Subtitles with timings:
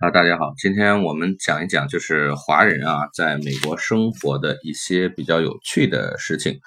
[0.00, 6.58] 啊，大家好，今天我们讲一讲就是华人啊在美国生活的一些比较有趣的事情。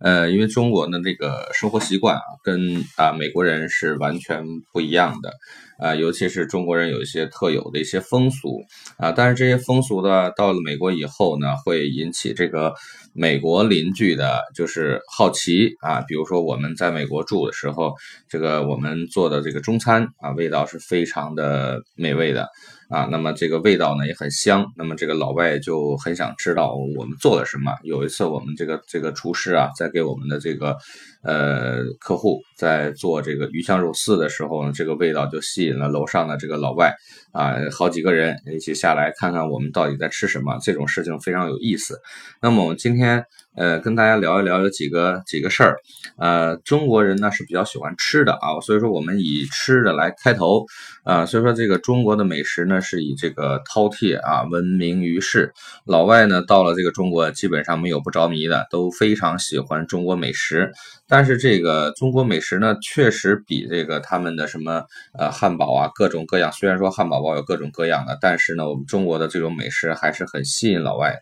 [0.00, 4.42] 呃，因为中国的这个生活习惯啊，跟啊美国人是完全
[4.72, 5.34] 不一样的
[5.78, 8.62] 啊，尤其是中国人有一些特有的一些风俗
[8.96, 12.72] 啊，但是这些风俗呢，到了美国以后呢，会引起这个
[13.12, 16.00] 美国邻居的就是好奇啊。
[16.08, 17.96] 比如说我们在美国住的时候，
[18.30, 22.48] 这个我们做的这个中餐啊，味道是非常的美味的。
[22.88, 27.72] 啊，那么这个味道呢也很香，那么这个老外就很想知道我们做了什么。
[27.82, 30.76] 有一次我们这个这个厨师啊，在给我们的这个
[31.22, 36.94] 呃客户在做这个鱼香肉丝的时候呢，这个味道就吸引了楼上的这个老外
[37.32, 40.58] 啊，好几个人一起下来看看我们到底在吃什么。
[40.62, 41.98] 这种事情非常有意思。
[42.40, 43.24] 那么我们今天。
[43.58, 45.76] 呃，跟大家聊一聊有几个几个事儿，
[46.16, 50.64] 呃，中国人呢是比较喜欢吃的啊，所以说我们以吃的来开头，
[51.02, 55.52] 啊，所以说这个中国的美食呢是以这个饕餮啊闻名于世，
[55.84, 60.70] 老外呢到了这个中国基本上没有不着迷的，都非常喜欢中国美食，
[61.08, 64.84] 但是这个中国美食呢确实比这个他们的什么
[65.18, 71.16] 呃汉堡啊各种各样，虽然说汉堡包有各种各样的，但是呢我们中国的这种美食还是很吸引老外。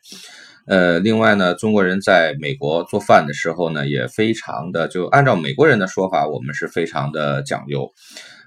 [0.66, 7.92] 呃，另外呢，中国人在美国做饭的时候呢，也非常的就按照美国人的说法，我们是非常的讲究。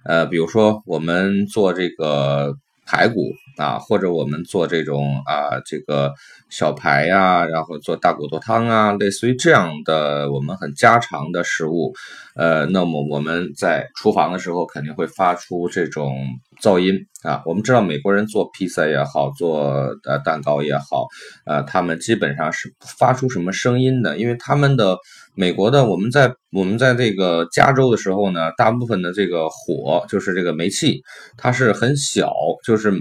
[0.03, 6.13] 呃，比如说我们做这个排骨啊，或者我们做这种啊这个
[6.49, 11.93] 小排呀，然后做大骨头汤啊，类似于这样的我们很家常的食物。
[12.35, 16.13] 呃，那么我们在厨房的时候肯定会发出这种。
[16.61, 21.07] 噪音啊，我们知道美国人做披萨也好，做呃蛋糕也好，
[21.45, 24.97] 呃，他们基本上是不发出什么声音的，因为他们的
[25.35, 31.01] 美国的我们在我们在这个加州的时候呢，大部分的这个火就是这个煤气，
[31.37, 32.33] 它是很小，
[32.65, 32.93] 就是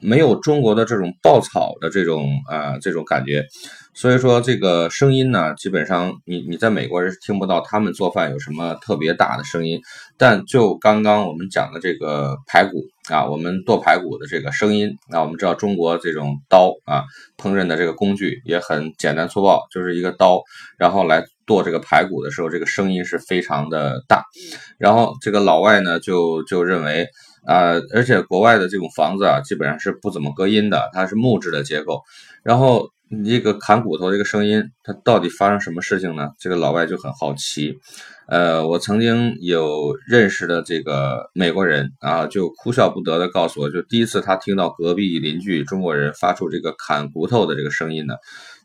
[0.00, 3.44] 没有中国的这种爆炒的这种啊这种感觉。
[3.94, 9.80] 所以说这个声音呢，基本上你你在美国人听不到他们做饭有什么特别大的声音。
[10.18, 17.04] 但就刚刚我们讲的这个排骨啊，我们剁排骨的这个声音，啊我们知道中国这种刀啊，
[17.40, 20.42] 烹饪的这个工具也很简单粗暴，就是一个刀，
[20.76, 24.24] 然后来剁这个排骨的时候，这个声音是非常的大。
[24.76, 27.06] 然后这个老外呢就就认为
[27.46, 32.02] 啊，而且国外的这种房子啊，基本上是不怎么隔音的，它是木质的结构，
[32.42, 32.90] 然后。
[33.22, 36.30] 你这个砍骨头这个声音，它到底发生什么事情呢？
[36.38, 37.78] 这个老外就很好奇。
[38.26, 48.14] 呃，我曾经有认识的这个美国人啊，就哭笑不得的告诉我，就第一次他听到隔壁邻居中国人发出这个砍骨头的这个声音呢，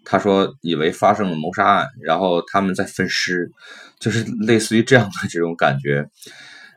[0.06, 3.52] 他说以为发生了谋杀案，然后他们在分尸，
[4.00, 6.06] 就是类似于这样的这种感觉。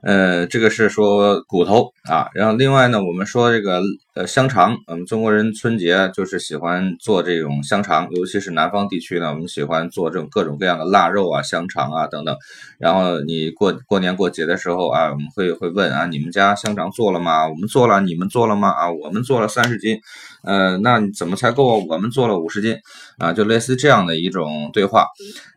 [0.02, 3.80] 呃，这个是说骨头啊，然后另外呢，我们说这个
[4.14, 12.36] 呃香肠，我们中国人春节就是喜欢做这种香肠，尤其是南方地区呢，我们喜欢做这种各种各样的腊肉啊、香肠啊等等。
[12.78, 17.48] 然后你过过年过节的时候啊，我们会会问啊，你们家香肠做了吗？
[17.48, 18.68] 我们做了，你们做了吗？
[18.68, 19.98] 啊，我们做了三十斤，
[20.44, 21.86] 呃，那怎么才够啊？
[21.88, 22.76] 我们做了五十斤，
[23.16, 25.06] 啊，就类似这样的一种对话。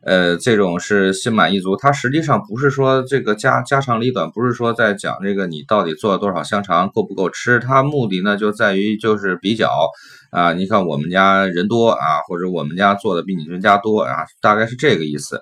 [0.05, 9.69] 呃，这种是心满意足，它实际上不是说这个家家长里短，不是说在讲这个你到底做了多少香肠够不够吃，它目的呢就就在于就是比较
[10.31, 15.41] 啊，你看我们家人多啊，或者我们家做的比你们家多啊，大概是这个意思，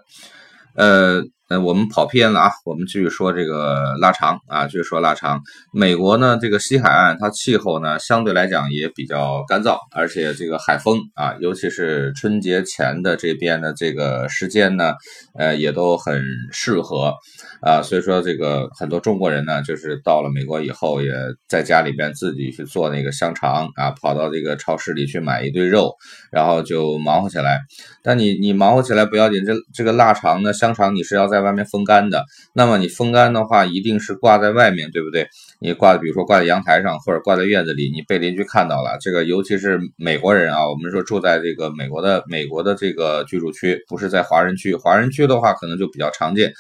[0.76, 1.22] 呃。
[1.60, 5.42] 我们跑偏了啊，我们继续说这个腊肠啊，继续说腊肠。
[5.74, 14.94] 美国呢，这个西海岸它气候呢相对来讲也比较干燥，而且这个海风啊，尤其是春节前的这边的这个时间呢，
[15.38, 17.14] 呃，也都很适合
[17.62, 17.82] 啊。
[17.82, 21.12] 所以说这个很多中国人呢，就是到了美国以后，也
[21.50, 25.94] 在家里边自己去做那个香肠啊，跑到这个超市里去买一堆肉，
[26.32, 27.60] 然后就忙活起来。
[28.02, 31.24] 但你你忙活起来不要紧，这这个腊肠呢，香肠你是要。
[31.34, 35.28] 在外面风干的，那么你风干的话，一定是挂在外面，对不对？
[35.60, 38.98] 你挂，比如说挂在阳台上，或者挂在院子里，你被邻居看到了。
[39.00, 44.74] 这个尤其是美国人啊，我们说住在这个美国的美国的这个居住区，不是在华人区。
[44.76, 46.52] 华人区的话，可能就比较常见。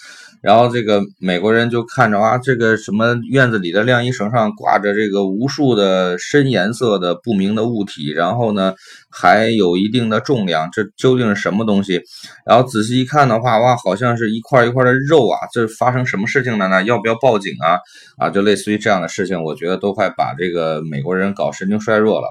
[0.41, 8.73] 然后这个美国人就看着啊，这个什么院子里的晾衣绳上挂着这个无数的深颜色的不明的物体，然后呢
[9.13, 12.01] 还有一定的重量，这究竟是什么东西？
[12.45, 15.37] 然后仔细一看的话，哇，好像是一块一块的肉啊！
[15.53, 16.83] 这发生什么事情了呢？
[16.83, 17.77] 要不要报警啊？
[18.17, 22.27] 啊，就类似于这样的事情，我觉得都快把这个美国人搞神经衰弱了。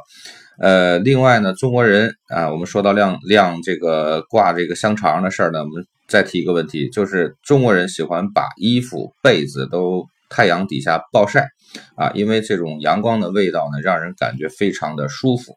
[0.59, 5.87] 呃，另外呢，中国人啊，我们说到晾晾这个挂这个香肠的事儿呢，我们。
[6.09, 11.49] 再提一个问题，就是中国人喜欢把衣服、被子都太阳底下暴晒，
[11.97, 15.55] 啊，因为这种阳光的味道呢，让人感觉非常的舒服。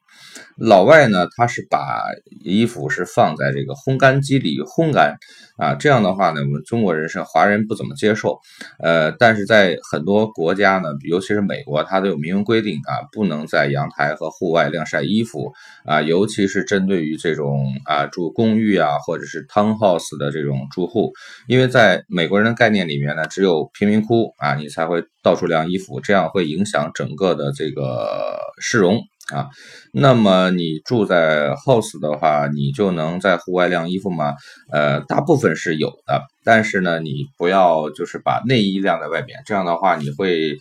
[0.57, 2.03] 老外呢，他是把
[2.43, 5.17] 衣服是放在这个烘干机里烘干
[5.57, 8.39] 啊，这样的话呢，我们中国人是华人不怎么接受。
[8.79, 15.51] 呃，但是在很多国家呢，尤其是美国，它都有明文规定啊，不能在阳台和户外晾晒衣服
[15.85, 21.11] 啊，尤其是针对于这种啊住公寓啊或者是 townhouse 的这种住户，
[21.47, 29.01] 因为在美国人的概念里面呢，只有贫民窟啊，你才会到处晾衣服，这样会影响整个的这个市容。
[29.33, 29.49] 啊，
[29.91, 34.35] 那么你住在 house 的话，你就能在户外晾衣服吗？
[34.71, 40.55] 呃，大部分是有的，但是呢，你不要就是把内衣晾在外面，这样的话你会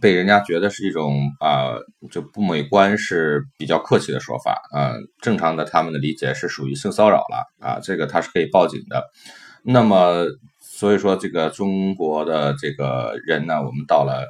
[0.00, 1.74] 被人家觉得是一种啊
[2.10, 4.94] 就不美观，是比较客气的说法啊。
[5.22, 9.04] 正常的他们的理解是属于性骚扰了啊，这个他是可以报警的。
[9.62, 10.26] 那么
[10.60, 14.26] 所以说这个中国的这个人呢，我们到了。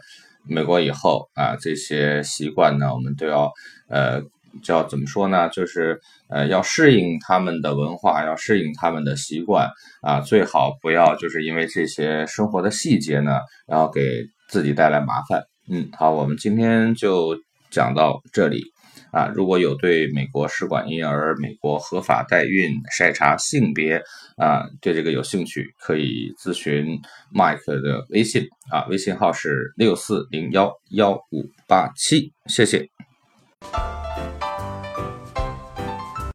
[0.48, 3.52] 美国以后啊，这些习惯呢，我们都要
[3.88, 4.22] 呃，
[4.62, 5.48] 叫怎么说呢？
[5.50, 9.68] 就是呃，要适应他们的文化，要适应他们的习惯
[10.02, 15.42] 啊，最好不要就是因为这些生活的细节呢，然后给自己带来麻烦。
[15.70, 17.36] 嗯，好，我们今天就
[17.70, 18.64] 讲到这里。
[19.12, 24.02] 啊，如果有对美国试管婴儿、美国合法代孕、筛查性别
[24.36, 27.00] 啊，对这个有兴趣，可以咨询
[27.34, 32.88] Mike 的微信啊，微信号是六四零幺幺五八七，谢谢。